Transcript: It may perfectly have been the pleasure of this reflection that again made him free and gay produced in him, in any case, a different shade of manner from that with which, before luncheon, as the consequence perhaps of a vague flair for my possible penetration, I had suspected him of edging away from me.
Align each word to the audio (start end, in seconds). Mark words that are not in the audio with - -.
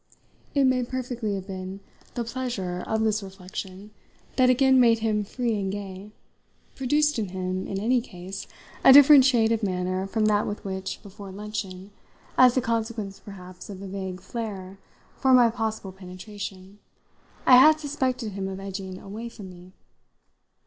It 0.55 0.63
may 0.63 0.81
perfectly 0.83 1.35
have 1.35 1.45
been 1.45 1.79
the 2.15 2.23
pleasure 2.23 2.83
of 2.87 3.01
this 3.01 3.21
reflection 3.21 3.91
that 4.35 4.49
again 4.49 4.79
made 4.79 4.97
him 4.97 5.23
free 5.23 5.53
and 5.59 5.71
gay 5.71 6.11
produced 6.75 7.19
in 7.19 7.29
him, 7.29 7.67
in 7.67 7.79
any 7.79 8.01
case, 8.01 8.47
a 8.83 8.91
different 8.93 9.25
shade 9.25 9.51
of 9.51 9.61
manner 9.61 10.07
from 10.07 10.25
that 10.25 10.47
with 10.47 10.65
which, 10.65 11.01
before 11.03 11.31
luncheon, 11.31 11.91
as 12.35 12.55
the 12.55 12.61
consequence 12.61 13.19
perhaps 13.19 13.69
of 13.69 13.79
a 13.79 13.87
vague 13.87 14.21
flair 14.21 14.79
for 15.17 15.35
my 15.35 15.51
possible 15.51 15.91
penetration, 15.91 16.79
I 17.45 17.57
had 17.57 17.79
suspected 17.79 18.31
him 18.31 18.47
of 18.47 18.59
edging 18.59 18.97
away 18.99 19.29
from 19.29 19.51
me. 19.51 19.71